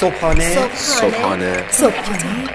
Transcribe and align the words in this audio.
صبحانه. 0.00 0.74
صبحانه. 0.74 1.64
صبحانه 1.70 2.54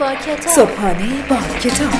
با 0.00 0.14
کتاب. 0.14 0.52
صبحانه. 0.54 1.22
با 1.28 1.36
کتاب. 1.60 1.90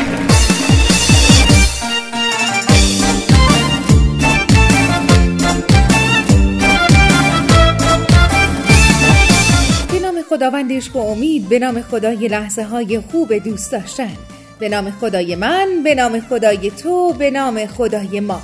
به 9.93 10.01
نام 10.01 10.23
خداوندش 10.31 10.91
با 10.91 11.01
امید 11.01 11.49
به 11.49 11.59
نام 11.59 11.83
خدای 11.83 12.29
لحظه 12.29 12.63
های 12.63 13.01
خوب 13.01 13.35
دوست 13.35 13.73
داشتن. 13.73 14.17
به 14.59 14.69
نام 14.69 14.91
خدای 14.91 15.37
من 15.37 15.83
به 15.85 15.95
نام 15.95 16.21
خدای 16.21 16.71
تو 16.71 17.13
به 17.13 17.31
نام 17.31 17.67
خدای 17.67 18.21
ما. 18.21 18.43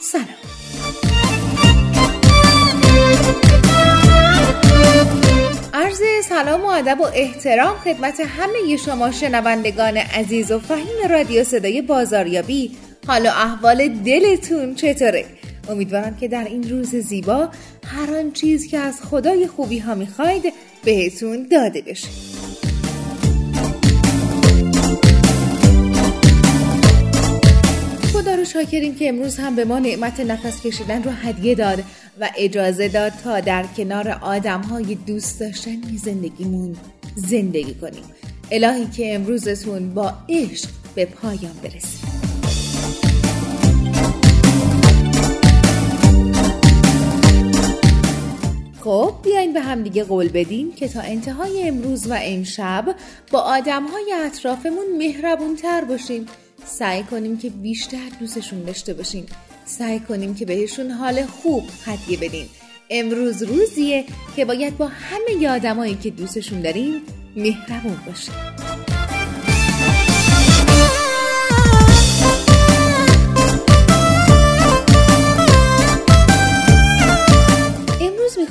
سلام. 0.00 0.26
عرض 5.82 6.00
سلام 6.28 6.64
و 6.64 6.66
ادب 6.66 7.00
و 7.00 7.04
احترام 7.14 7.76
خدمت 7.76 8.20
همه 8.20 8.76
شما 8.76 9.10
شنوندگان 9.10 9.96
عزیز 9.96 10.50
و 10.50 10.58
فهیم 10.58 11.10
رادیو 11.10 11.44
صدای 11.44 11.82
بازاریابی 11.82 12.70
حال 13.06 13.26
و 13.26 13.28
احوال 13.28 13.88
دلتون 13.88 14.74
چطوره؟ 14.74 15.24
امیدوارم 15.68 16.16
که 16.16 16.28
در 16.28 16.44
این 16.44 16.70
روز 16.70 16.96
زیبا 16.96 17.48
هر 17.86 18.14
آن 18.14 18.32
چیز 18.32 18.66
که 18.66 18.78
از 18.78 19.02
خدای 19.02 19.46
خوبی 19.46 19.78
ها 19.78 19.94
می‌خواید 19.94 20.52
بهتون 20.84 21.48
داده 21.50 21.82
بشه 21.82 22.31
شاکریم 28.52 28.94
که 28.94 29.08
امروز 29.08 29.38
هم 29.38 29.56
به 29.56 29.64
ما 29.64 29.78
نعمت 29.78 30.20
نفس 30.20 30.62
کشیدن 30.62 31.02
رو 31.02 31.10
هدیه 31.10 31.54
داد 31.54 31.84
و 32.20 32.30
اجازه 32.36 32.88
داد 32.88 33.12
تا 33.24 33.40
در 33.40 33.64
کنار 33.76 34.08
آدم 34.08 34.60
های 34.60 34.94
دوست 34.94 35.40
داشتنی 35.40 35.98
زندگیمون 35.98 36.76
زندگی 37.16 37.74
کنیم. 37.74 38.02
الهی 38.50 38.86
که 38.86 39.14
امروزتون 39.14 39.94
با 39.94 40.12
عشق 40.28 40.68
به 40.94 41.04
پایان 41.04 41.52
برسید. 41.62 42.12
خب 48.80 49.14
بیاین 49.24 49.52
به 49.52 49.60
هم 49.60 49.82
دیگه 49.82 50.04
قول 50.04 50.28
بدیم 50.28 50.72
که 50.72 50.88
تا 50.88 51.00
انتهای 51.00 51.68
امروز 51.68 52.10
و 52.10 52.18
امشب 52.22 52.94
با 53.30 53.40
آدم 53.40 53.86
های 53.86 54.12
اطرافمون 54.26 54.96
مهربون 54.98 55.56
تر 55.56 55.84
باشیم. 55.84 56.26
سعی 56.66 57.02
کنیم 57.02 57.38
که 57.38 57.50
بیشتر 57.50 58.08
دوستشون 58.20 58.62
داشته 58.62 58.94
باشیم 58.94 59.26
سعی 59.64 60.00
کنیم 60.00 60.34
که 60.34 60.44
بهشون 60.44 60.90
حال 60.90 61.26
خوب 61.26 61.64
هدیه 61.84 62.18
بدیم 62.18 62.48
امروز 62.90 63.42
روزیه 63.42 64.04
که 64.36 64.44
باید 64.44 64.78
با 64.78 64.86
همه 64.86 65.48
آدمایی 65.48 65.94
که 65.94 66.10
دوستشون 66.10 66.60
داریم 66.60 67.00
مهربون 67.36 67.96
باشیم 68.06 68.34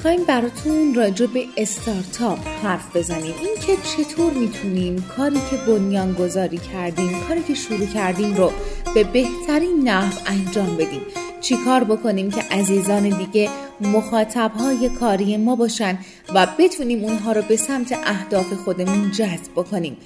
می‌خوایم 0.02 0.24
براتون 0.24 0.94
راجع 0.94 1.26
به 1.26 1.46
استارتاپ 1.58 2.48
حرف 2.64 2.96
بزنیم. 2.96 3.34
این 3.42 3.56
که 3.68 4.04
چطور 4.04 4.34
می‌تونیم 4.34 5.02
کاری 5.18 5.40
که 5.50 5.58
بنیان 5.68 6.14
گذاری 6.14 6.58
کردیم 6.58 7.12
کاری 7.28 7.44
که 7.44 7.54
شروع 7.54 7.86
کردیم 7.86 8.36
رو 8.36 8.52
به 8.96 9.04
بهترین 9.04 9.90
نحو 9.90 10.20
انجام 10.26 10.78
بدیم. 10.78 11.02
چی 11.42 11.56
کار 11.66 11.84
بکنیم 11.84 12.32
که 12.32 12.42
عزیزان 12.42 13.10
دیگه 13.10 13.50
مخاطبهای 13.82 14.90
کاری 14.90 15.38
ما 15.38 15.56
باشن 15.56 15.98
و 16.36 16.48
بتونیم 16.60 17.04
اونها 17.04 17.32
رو 17.32 17.42
به 17.42 17.56
سمت 17.56 17.94
اهداف 18.04 18.54
خودمون 18.54 19.12
جذب 19.12 19.52
بکنیم. 19.56 19.98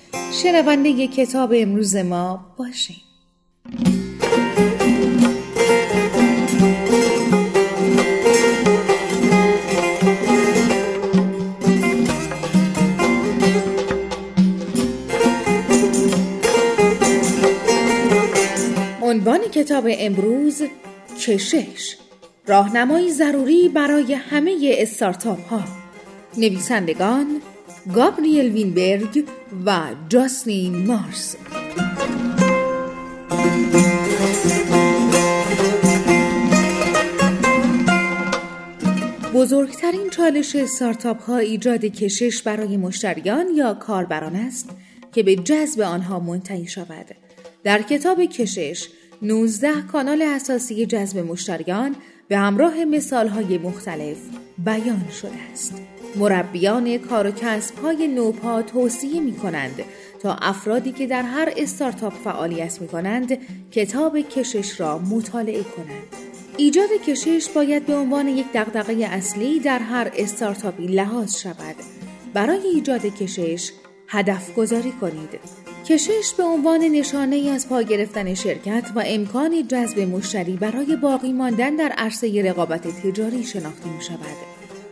شنونده 0.43 1.07
کتاب 1.07 1.53
امروز 1.55 1.95
ما 1.95 2.45
باشیم 2.57 3.01
کتاب 19.65 19.87
امروز 19.89 20.61
کشش 21.19 21.95
راهنمایی 22.47 23.11
ضروری 23.11 23.69
برای 23.69 24.13
همه 24.13 24.75
استارتاپ 24.79 25.47
ها 25.47 25.63
نویسندگان 26.37 27.41
گابریل 27.95 28.51
وینبرگ 28.51 29.25
و 29.65 29.79
جاسلین 30.09 30.87
مارس. 30.87 31.35
بزرگترین 39.33 40.09
چالش 40.09 40.55
استارتاپ 40.55 41.21
ها 41.21 41.37
ایجاد 41.37 41.85
کشش 41.85 42.41
برای 42.41 42.77
مشتریان 42.77 43.45
یا 43.55 43.73
کاربران 43.73 44.35
است 44.35 44.69
که 45.13 45.23
به 45.23 45.35
جذب 45.35 45.81
آنها 45.81 46.19
منتهی 46.19 46.67
شود. 46.67 47.05
در 47.63 47.81
کتاب 47.81 48.25
کشش 48.25 48.87
19 49.21 49.81
کانال 49.91 50.21
اساسی 50.21 50.85
جذب 50.85 51.17
مشتریان 51.17 51.95
به 52.27 52.37
همراه 52.37 52.85
مثالهای 52.85 53.57
مختلف 53.57 54.17
بیان 54.57 55.09
شده 55.21 55.51
است. 55.51 55.73
مربیان 56.15 56.97
کار 56.97 57.27
و 57.27 57.31
کسب 57.31 57.77
های 57.79 58.07
نوپا 58.07 58.61
توصیه 58.61 59.21
می 59.21 59.33
کنند 59.33 59.83
تا 60.21 60.33
افرادی 60.41 60.91
که 60.91 61.07
در 61.07 61.21
هر 61.21 61.53
استارتاپ 61.57 62.13
فعالیت 62.13 62.81
می 62.81 62.87
کنند 62.87 63.37
کتاب 63.71 64.19
کشش 64.19 64.79
را 64.79 64.97
مطالعه 64.97 65.63
کنند. 65.63 66.15
ایجاد 66.57 66.89
کشش 67.07 67.49
باید 67.55 67.85
به 67.85 67.95
عنوان 67.95 68.27
یک 68.27 68.45
دغدغه 68.53 69.05
اصلی 69.05 69.59
در 69.59 69.79
هر 69.79 70.11
استارتاپی 70.17 70.87
لحاظ 70.87 71.37
شود. 71.37 71.75
برای 72.33 72.67
ایجاد 72.67 73.05
کشش 73.05 73.71
هدف 74.07 74.55
گذاری 74.55 74.91
کنید. 74.91 75.39
کشش 75.89 76.33
به 76.37 76.43
عنوان 76.43 76.81
نشانه 76.81 77.35
ای 77.35 77.49
از 77.49 77.69
پا 77.69 77.81
گرفتن 77.81 78.33
شرکت 78.33 78.91
و 78.95 79.03
امکان 79.05 79.67
جذب 79.67 79.99
مشتری 79.99 80.55
برای 80.55 80.95
باقی 80.95 81.33
ماندن 81.33 81.75
در 81.75 81.89
عرصه 81.97 82.41
رقابت 82.49 82.87
تجاری 82.87 83.43
شناخته 83.43 83.89
می 83.89 84.01
شود. 84.03 84.35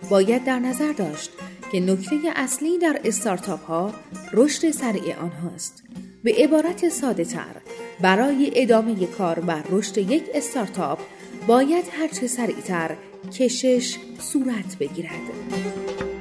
باید 0.09 0.43
در 0.43 0.59
نظر 0.59 0.91
داشت 0.91 1.31
که 1.71 1.79
نکته 1.79 2.15
اصلی 2.35 2.77
در 2.77 2.99
استارتاپ 3.05 3.65
ها 3.65 3.93
رشد 4.33 4.71
سریع 4.71 5.15
آنهاست. 5.15 5.83
به 6.23 6.33
عبارت 6.37 6.89
ساده 6.89 7.23
تر 7.25 7.55
برای 8.01 8.51
ادامه 8.55 9.05
کار 9.05 9.43
و 9.47 9.63
رشد 9.69 9.97
یک 9.97 10.23
استارتاپ 10.33 10.99
باید 11.47 11.85
هرچه 11.91 12.27
سریعتر 12.27 12.95
کشش 13.31 13.97
صورت 14.19 14.77
بگیرد. 14.79 16.12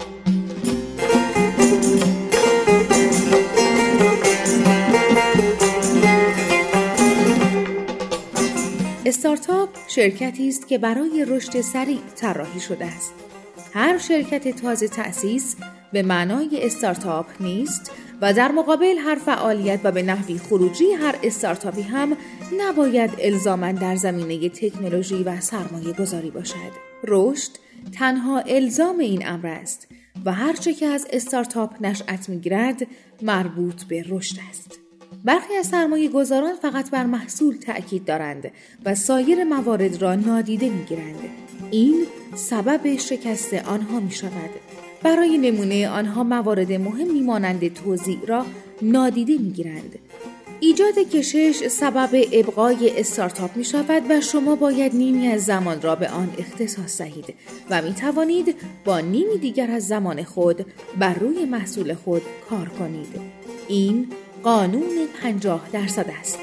شرکتی 9.95 10.49
است 10.49 10.69
که 10.69 10.79
برای 10.79 11.25
رشد 11.29 11.61
سریع 11.61 12.01
طراحی 12.17 12.61
شده 12.61 12.85
است. 12.85 13.15
هر 13.73 13.99
شرکت 13.99 14.49
تازه 14.49 14.89
تأسیس 14.89 15.57
به 15.93 16.03
معنای 16.03 16.67
استارتاپ 16.67 17.27
نیست 17.41 17.93
و 18.21 18.33
در 18.33 18.53
مقابل 18.53 18.99
هر 18.99 19.15
فعالیت 19.15 19.81
و 19.85 19.93
به 19.93 20.03
نحوی 20.03 20.39
خروجی 20.39 20.93
هر 20.93 21.19
استارتاپی 21.23 21.83
هم 21.83 22.17
نباید 22.59 23.11
الزاما 23.19 23.73
در 23.73 23.97
زمینه 23.97 24.49
تکنولوژی 24.49 25.23
و 25.23 25.41
سرمایه 25.41 25.93
گذاری 25.93 26.31
باشد. 26.31 26.73
رشد 27.05 27.51
تنها 27.99 28.39
الزام 28.39 28.99
این 28.99 29.29
امر 29.29 29.47
است 29.47 29.89
و 30.25 30.33
هرچه 30.33 30.75
که 30.75 30.87
از 30.87 31.07
استارتاپ 31.13 31.75
نشأت 31.81 32.29
می‌گیرد 32.29 32.87
مربوط 33.23 33.85
به 33.85 34.05
رشد 34.09 34.37
است. 34.51 34.82
برخی 35.25 35.55
از 35.55 35.67
سرمایه 35.67 36.09
گذاران 36.09 36.57
فقط 36.57 36.91
بر 36.91 37.07
محصول 37.07 37.57
تأکید 37.57 38.05
دارند 38.05 38.51
و 38.85 38.95
سایر 38.95 39.45
موارد 39.45 40.03
را 40.03 40.15
نادیده 40.15 40.69
می 40.69 40.85
گیرند. 40.85 41.21
این 41.71 42.07
سبب 42.35 42.97
شکست 42.97 43.55
آنها 43.55 44.01
می 44.01 44.11
شود. 44.11 44.51
برای 45.03 45.39
نمونه 45.39 45.89
آنها 45.89 46.25
موارد 46.25 46.73
مهمی 46.73 47.21
مانند 47.21 47.75
توضیع 47.75 48.19
را 48.27 48.47
نادیده 48.83 49.39
می 49.39 49.51
گیرند. 49.51 49.99
ایجاد 50.61 50.99
کشش 50.99 51.69
سبب 51.69 52.25
ابقای 52.33 53.01
استارتاپ 53.01 53.57
می 53.57 53.65
شود 53.65 54.03
و 54.11 54.21
شما 54.21 54.57
باید 54.57 54.95
نیمی 54.95 55.27
از 55.27 55.45
زمان 55.45 55.83
را 55.83 55.97
به 55.97 56.09
آن 56.09 56.35
اختصاص 56.39 57.01
دهید 57.01 57.35
و 57.71 57.83
می 57.83 57.95
توانید 57.95 58.55
با 58.85 59.01
نیمی 59.01 59.39
دیگر 59.39 59.71
از 59.71 59.87
زمان 59.87 60.23
خود 60.23 60.67
بر 60.99 61.15
روی 61.15 61.45
محصول 61.45 61.95
خود 61.95 62.23
کار 62.51 62.69
کنید. 62.69 63.21
این 63.69 64.09
قانون 64.43 65.09
پنجاه 65.23 65.69
درصد 65.73 66.07
است. 66.21 66.39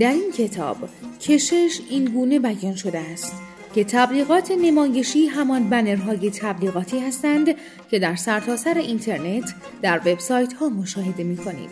در 0.00 0.12
این 0.12 0.32
کتاب 0.32 0.76
کشش 1.20 1.80
این 1.90 2.04
گونه 2.04 2.38
بیان 2.38 2.74
شده 2.74 2.98
است. 2.98 3.49
که 3.74 3.84
تبلیغات 3.84 4.50
نمایشی 4.50 5.26
همان 5.26 5.70
بنرهای 5.70 6.30
تبلیغاتی 6.30 6.98
هستند 6.98 7.54
که 7.90 7.98
در 7.98 8.16
سرتاسر 8.16 8.74
سر 8.74 8.78
اینترنت 8.78 9.54
در 9.82 10.00
وبسایت 10.06 10.52
ها 10.52 10.68
مشاهده 10.68 11.24
می 11.24 11.36
کنید. 11.36 11.70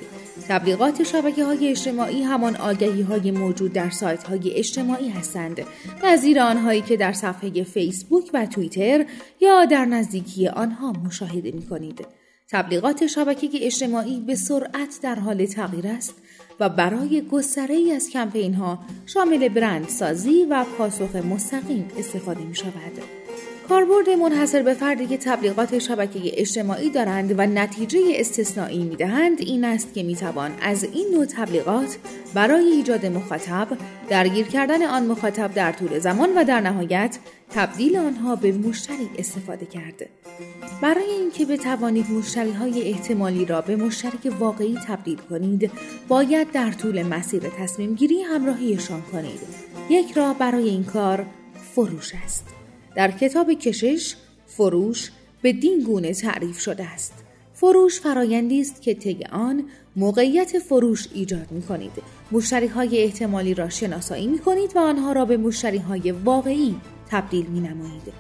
تبلیغات 0.49 1.03
شبکه 1.03 1.45
های 1.45 1.69
اجتماعی 1.69 2.23
همان 2.23 2.57
آگهی 2.57 3.03
های 3.03 3.31
موجود 3.31 3.73
در 3.73 3.91
سایت 3.91 4.25
های 4.25 4.53
اجتماعی 4.55 5.09
هستند 5.09 5.63
نظیر 6.05 6.41
آنهایی 6.41 6.81
که 6.81 6.97
در 6.97 7.13
صفحه 7.13 7.63
فیسبوک 7.63 8.31
و 8.35 8.47
توییتر 8.47 9.07
یا 9.41 9.65
در 9.65 9.85
نزدیکی 9.85 10.49
آنها 10.49 10.93
مشاهده 10.93 11.51
می 11.51 11.67
کنید. 11.67 12.07
تبلیغات 12.51 13.07
شبکه 13.07 13.49
اجتماعی 13.55 14.21
به 14.21 14.35
سرعت 14.35 14.99
در 15.03 15.15
حال 15.15 15.47
تغییر 15.47 15.87
است 15.87 16.15
و 16.61 16.69
برای 16.69 17.23
گستره 17.33 17.75
ای 17.75 17.93
از 17.93 18.11
کمپین 18.11 18.55
ها 18.55 18.79
شامل 19.07 19.49
برندسازی 19.49 20.47
و 20.51 20.65
پاسخ 20.79 21.17
مستقیم 21.17 21.91
استفاده 21.99 22.45
می 22.45 22.55
شود. 22.55 23.18
کاربرد 23.69 24.11
منحصر 24.11 24.63
به 24.63 24.75
فردی 24.75 25.07
که 25.07 25.19
تبلیغات 25.19 25.79
شبکه 25.79 26.41
اجتماعی 26.41 26.91
دارند 26.91 27.35
و 27.39 27.47
نتیجه 27.47 28.01
استثنایی 28.15 28.85
می 28.85 28.97
دهند 28.97 29.41
این 29.41 29.65
است 29.65 29.95
که 29.95 30.03
می 30.03 30.17
توان 30.17 30.51
از 30.63 30.85
این 30.85 31.07
نوع 31.15 31.25
تبلیغات 31.25 31.99
برای 32.35 32.65
ایجاد 32.65 33.07
مخاطب 33.07 33.69
درگیر 34.09 34.47
کردن 34.47 34.83
آن 34.83 35.07
مخاطب 35.07 35.55
در 35.55 35.73
طول 35.73 35.99
زمان 35.99 36.29
و 36.37 36.45
در 36.45 36.61
نهایت 36.61 37.19
تبدیل 37.51 37.97
آنها 37.97 38.37
به 38.37 38.53
مشتری 38.53 39.11
استفاده 39.19 39.67
کرد. 39.67 40.07
برای 40.83 41.11
اینکه 41.11 41.47
بتوانید 41.47 42.11
مشتری 42.11 42.53
های 42.53 42.93
احتمالی 42.93 43.45
را 43.45 43.61
به 43.61 43.77
مشترک 43.77 44.33
واقعی 44.39 44.79
تبدیل 44.87 45.19
کنید 45.31 45.71
باید 46.09 46.51
در 46.51 46.73
طول 46.73 47.03
مسیر 47.03 47.43
تصمیم 47.59 47.95
گیری 47.95 48.23
همراهیشان 48.23 49.03
کنید. 49.03 49.41
یک 49.91 50.13
راه 50.13 50.39
برای 50.39 50.69
این 50.69 50.85
کار 50.85 51.27
فروش 51.75 52.13
است. 52.25 52.58
در 52.99 53.11
کتاب 53.11 53.53
کشش 53.53 54.15
فروش 54.47 55.11
به 55.43 55.53
دین 55.53 55.83
گونه 55.83 56.15
تعریف 56.15 56.61
شده 56.61 56.85
است. 56.85 57.13
فروش 57.55 58.01
فرایندی 58.01 58.61
است 58.61 58.83
که 58.83 58.95
طی 58.95 59.25
آن 59.33 59.65
موقعیت 59.97 60.59
فروش 60.59 61.09
ایجاد 61.15 61.47
می 61.51 61.63
کنید. 61.63 61.91
مشتری 62.33 62.67
های 62.67 63.03
احتمالی 63.03 63.55
را 63.55 63.69
شناسایی 63.69 64.27
می 64.27 64.39
کنید 64.39 64.77
و 64.77 64.79
آنها 64.79 65.13
را 65.13 65.25
به 65.25 65.37
مشتری 65.37 65.79
های 65.79 66.13
واقعی 66.13 66.77
تبدیل 67.11 67.47
می 67.47 67.61
نمایید. 67.61 68.13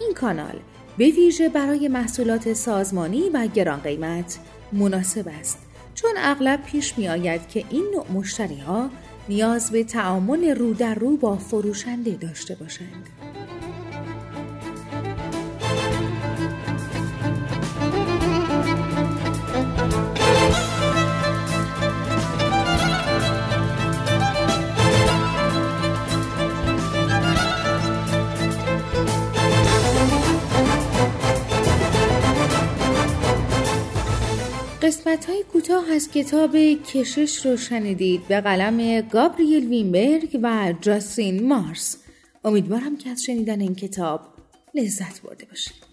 این 0.00 0.14
کانال 0.14 0.58
به 0.98 1.08
ویژه 1.08 1.48
برای 1.48 1.88
محصولات 1.88 2.52
سازمانی 2.52 3.30
و 3.34 3.46
گران 3.46 3.80
قیمت 3.80 4.38
مناسب 4.72 5.28
است 5.40 5.58
چون 5.94 6.10
اغلب 6.16 6.62
پیش 6.62 6.98
می 6.98 7.08
آید 7.08 7.48
که 7.48 7.64
این 7.70 7.84
نوع 7.94 8.12
مشتری 8.12 8.58
ها 8.58 8.90
نیاز 9.28 9.70
به 9.70 9.84
تعامل 9.84 10.54
رو 10.54 10.74
در 10.74 10.94
رو 10.94 11.16
با 11.16 11.36
فروشنده 11.36 12.10
داشته 12.10 12.54
باشند. 12.54 13.29
قسمت 34.82 35.24
های 35.24 35.44
کوتاه 35.52 35.90
از 35.90 36.10
کتاب 36.10 36.56
کشش 36.56 37.46
رو 37.46 37.56
شنیدید 37.56 38.28
به 38.28 38.40
قلم 38.40 39.00
گابریل 39.00 39.68
وینبرگ 39.68 40.40
و 40.42 40.74
جاستین 40.80 41.48
مارس. 41.48 41.96
امیدوارم 42.44 42.96
که 42.96 43.10
از 43.10 43.22
شنیدن 43.22 43.60
این 43.60 43.74
کتاب 43.74 44.20
لذت 44.74 45.22
برده 45.22 45.46
باشید. 45.46 45.89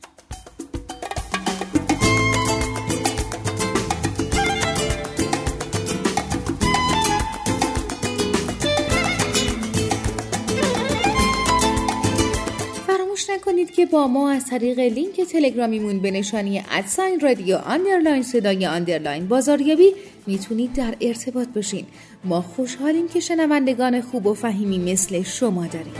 که 13.77 13.85
با 13.85 14.07
ما 14.07 14.31
از 14.31 14.45
طریق 14.45 14.79
لینک 14.79 15.21
تلگرامیمون 15.21 15.99
به 15.99 16.11
نشانی 16.11 16.63
at 16.71 16.87
sign 16.87 17.19
رادیو 17.19 17.55
underline 17.55 18.23
صدای 18.23 18.65
underline 18.65 19.27
بازاریابی 19.27 19.93
می‌تونید 20.27 20.73
در 20.73 20.95
ارتباط 21.01 21.47
باشین. 21.47 21.85
ما 22.23 22.41
خوشحالیم 22.41 23.07
که 23.07 23.19
شنوندگان 23.19 24.01
خوب 24.01 24.25
و 24.25 24.33
فهیمی 24.33 24.93
مثل 24.93 25.23
شما 25.23 25.67
داریم. 25.67 25.93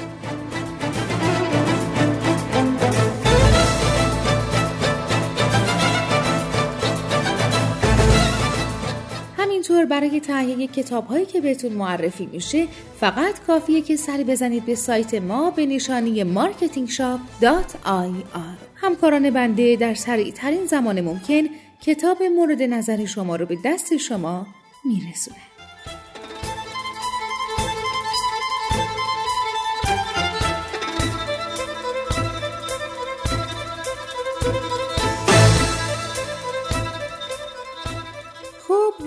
برای 9.88 10.20
تهیه 10.20 10.68
کتاب 10.68 11.08
هایی 11.08 11.26
که 11.26 11.42
بهتون 11.42 11.72
معرفی 11.72 12.26
میشه 12.26 12.68
فقط 13.00 13.40
کافیه 13.48 13.82
که 13.82 13.96
سری 13.96 14.24
بزنید 14.24 14.66
به 14.66 14.76
سایت 14.76 15.14
ما 15.14 15.52
به 15.52 15.66
نشانی 15.66 16.36
marketingshop.ir 16.36 18.58
همکاران 18.76 19.30
بنده 19.30 19.76
در 19.76 19.94
سریع 19.94 20.32
ترین 20.32 20.66
زمان 20.66 21.02
ممکن 21.02 21.44
کتاب 21.82 22.24
مورد 22.24 22.62
نظر 22.62 23.06
شما 23.06 23.36
رو 23.36 23.46
به 23.46 23.58
دست 23.66 23.98
شما 23.98 24.48
میرسونه. 24.86 25.57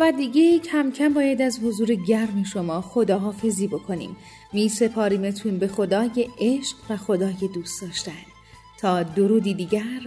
و 0.00 0.12
دیگه 0.12 0.58
کم 0.58 0.90
کم 0.90 1.14
باید 1.14 1.42
از 1.42 1.60
حضور 1.64 1.94
گرم 1.94 2.44
شما 2.44 2.80
خداحافظی 2.80 3.66
بکنیم. 3.66 4.16
می 4.52 4.68
سپاریمتون 4.68 5.58
به 5.58 5.68
خدای 5.68 6.28
عشق 6.40 6.76
و 6.90 6.96
خدای 6.96 7.48
دوست 7.54 7.82
داشتن. 7.82 8.12
تا 8.80 9.02
درودی 9.02 9.54
دیگر 9.54 10.00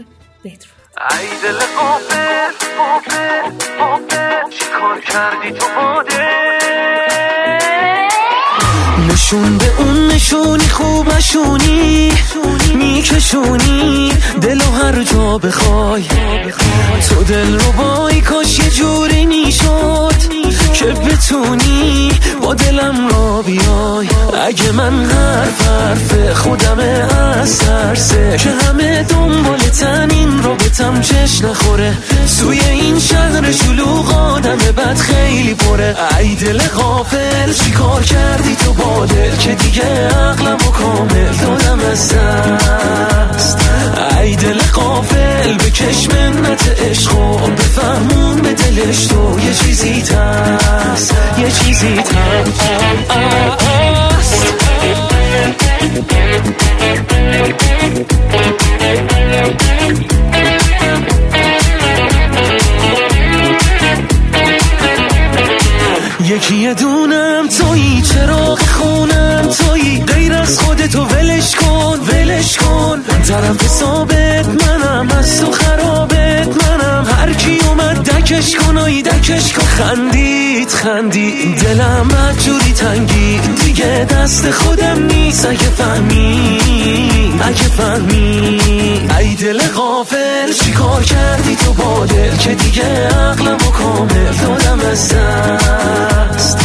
بدرود. 0.43 0.83
ای 1.11 1.27
دل 1.43 1.59
قافل 1.59 2.51
قافل 2.77 3.49
قافل 3.79 4.49
چیکار 4.49 4.99
کردی 4.99 5.51
تو 5.51 5.65
نشون 8.99 9.57
به 9.57 9.65
اون 9.77 10.07
نشونی 10.07 10.69
خوب 10.69 11.13
نشونی 11.13 12.11
میکشونی. 12.75 14.11
دلو 14.41 14.71
هر 14.71 15.03
جا 15.03 15.37
بخوای. 15.37 16.03
تو 17.09 17.23
دل 17.23 17.59
رو 17.59 17.71
بای 17.71 18.21
کاش 18.21 18.59
یه 18.59 18.69
جوری 18.69 19.25
می‌شد. 19.25 20.32
که 20.83 20.89
بتونی 20.89 22.11
با 22.41 22.53
دلم 22.53 23.07
را 23.07 23.41
بیای. 23.41 24.07
اگه 24.47 24.71
من 24.71 25.05
حرف 25.05 25.67
حرف 25.67 26.33
خودم 26.33 26.79
از 27.39 27.59
ترسه 27.59 28.37
که 28.37 28.49
همه 28.49 29.03
دنبال 29.03 29.57
تنین 29.57 30.43
را 30.43 30.53
بتم 30.53 31.01
چش 31.01 31.41
نخوره. 31.41 31.93
سوی 32.25 32.59
این 32.59 32.99
شهر 32.99 33.51
شلوغ 33.51 34.17
آدم 34.17 34.57
بد 34.57 34.97
خیلی 34.97 35.53
پره. 35.53 35.95
ای 36.19 36.35
دل 36.35 36.57
غافل 36.57 37.53
چیکار 37.53 38.03
کردی 38.03 38.55
تو 38.55 38.73
با 38.73 39.05
دل؟ 39.05 39.35
که 39.35 39.55
دیگه 39.55 40.07
عقلم 40.07 40.55
و 40.55 40.71
کامل 40.71 41.33
دادم 41.41 41.79
از 41.91 42.13
دست. 42.13 43.57
ای 44.21 44.35
دل 44.35 44.59
غافل 44.73 45.53
بکش 45.53 46.09
منت 46.09 46.81
عشق 46.81 47.15
و 47.15 47.37
بفهمون 47.37 48.41
به 48.41 48.53
دلش 48.53 49.05
تو 49.05 49.39
یه 49.39 49.53
چیزی 49.53 50.01
تست 50.73 51.15
یه 51.37 51.51
چیزی 51.51 51.95
تست 51.95 52.63
یکی 57.47 58.22
دکش 78.23 78.55
کن 78.55 78.77
و 78.77 79.01
دکش 79.01 79.53
کن. 79.53 79.65
خندید 79.65 80.69
خندید. 80.69 81.59
دلم 81.61 82.07
مجوری 82.07 82.73
تنگی 82.73 83.39
دیگه 83.39 84.07
دست 84.09 84.51
خودم 84.51 85.05
نیست. 85.05 85.45
اگه 85.45 85.69
فهمی 85.69 86.59
اگه 87.41 87.63
فهمی. 87.63 88.59
ای 89.19 89.35
دل 89.35 89.61
غافل 89.67 90.53
چیکار 90.63 91.03
کردی 91.03 91.55
تو 91.55 91.73
با 91.73 92.05
دل؟ 92.05 92.37
که 92.37 92.55
دیگه 92.55 93.07
عقلم 93.07 93.55
و 93.55 93.71
کامل 93.71 94.33
دادم 94.41 94.79
از 94.79 95.09
دست. 95.09 96.57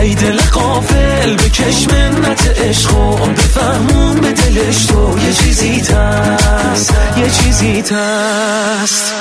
ای 0.00 0.14
دل 0.14 0.36
غافل 0.36 1.02
قافل 1.22 1.36
بکش 1.36 1.88
منت 1.88 2.58
عشق 2.58 2.96
و 2.96 3.16
بفهمون 3.16 4.20
به 4.20 4.32
دلش 4.32 4.84
تو 4.86 5.18
یه 5.26 5.32
چیزی 5.32 5.80
تست. 5.80 6.94
یه 7.16 7.30
چیزی 7.30 7.82
تست. 7.82 9.14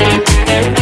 غافل 0.00 0.79